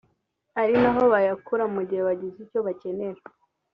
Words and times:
ari 0.61 0.73
naho 0.81 1.01
bayakura 1.13 1.63
mu 1.73 1.81
gihe 1.87 2.01
bagize 2.07 2.37
icyo 2.45 2.59
bakenera 2.67 3.21